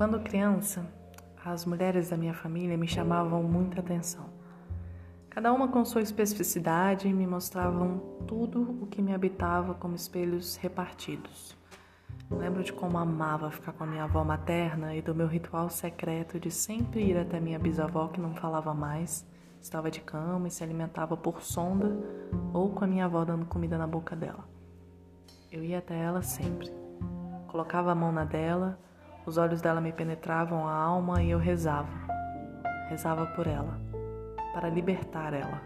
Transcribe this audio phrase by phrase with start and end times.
[0.00, 0.86] Quando criança,
[1.44, 4.30] as mulheres da minha família me chamavam muita atenção.
[5.28, 11.54] Cada uma com sua especificidade me mostravam tudo o que me habitava como espelhos repartidos.
[12.30, 16.40] Lembro de como amava ficar com a minha avó materna e do meu ritual secreto
[16.40, 19.26] de sempre ir até minha bisavó que não falava mais,
[19.60, 21.94] estava de cama e se alimentava por sonda
[22.54, 24.48] ou com a minha avó dando comida na boca dela.
[25.52, 26.72] Eu ia até ela sempre.
[27.48, 28.78] Colocava a mão na dela
[29.26, 31.88] os olhos dela me penetravam a alma e eu rezava.
[32.88, 33.80] Rezava por ela,
[34.52, 35.62] para libertar ela.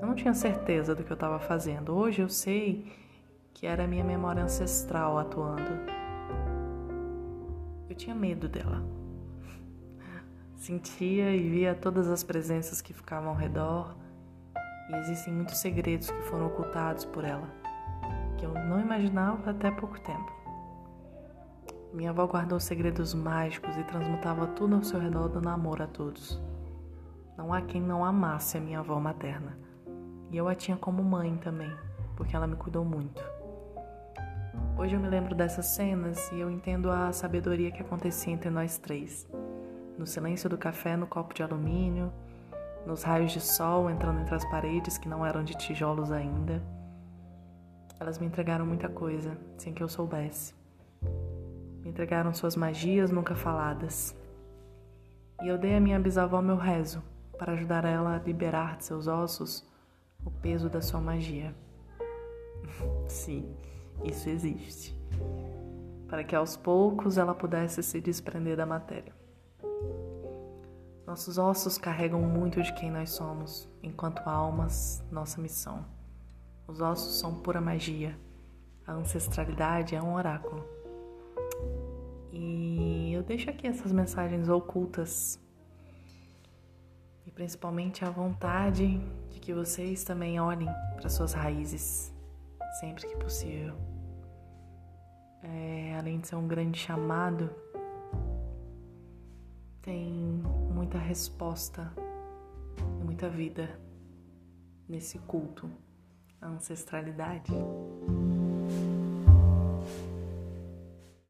[0.00, 1.94] Eu não tinha certeza do que eu estava fazendo.
[1.94, 2.90] Hoje eu sei
[3.52, 5.70] que era a minha memória ancestral atuando.
[7.88, 8.82] Eu tinha medo dela.
[10.56, 13.94] Sentia e via todas as presenças que ficavam ao redor,
[14.88, 17.48] e existem muitos segredos que foram ocultados por ela,
[18.38, 20.39] que eu não imaginava até pouco tempo.
[21.92, 26.40] Minha avó guardou segredos mágicos e transmutava tudo ao seu redor dando amor a todos.
[27.36, 29.58] Não há quem não amasse a minha avó materna.
[30.30, 31.72] E eu a tinha como mãe também,
[32.16, 33.20] porque ela me cuidou muito.
[34.78, 38.78] Hoje eu me lembro dessas cenas e eu entendo a sabedoria que acontecia entre nós
[38.78, 39.28] três.
[39.98, 42.12] No silêncio do café no copo de alumínio,
[42.86, 46.62] nos raios de sol entrando entre as paredes que não eram de tijolos ainda.
[47.98, 50.59] Elas me entregaram muita coisa sem que eu soubesse.
[51.90, 54.16] Entregaram suas magias nunca faladas.
[55.42, 57.02] E eu dei à minha bisavó meu rezo
[57.36, 59.68] para ajudar ela a liberar de seus ossos
[60.24, 61.52] o peso da sua magia.
[63.08, 63.52] Sim,
[64.04, 64.96] isso existe.
[66.06, 69.12] Para que aos poucos ela pudesse se desprender da matéria.
[71.04, 75.84] Nossos ossos carregam muito de quem nós somos, enquanto almas, nossa missão.
[76.68, 78.16] Os ossos são pura magia.
[78.86, 80.64] A ancestralidade é um oráculo.
[83.30, 85.38] Eu deixo aqui essas mensagens ocultas
[87.24, 88.98] e principalmente a vontade
[89.30, 92.12] de que vocês também olhem para suas raízes
[92.80, 93.76] sempre que possível.
[95.44, 97.48] É, além de ser um grande chamado,
[99.80, 100.12] tem
[100.74, 101.88] muita resposta
[103.00, 103.78] e muita vida
[104.88, 105.70] nesse culto
[106.42, 107.52] à ancestralidade.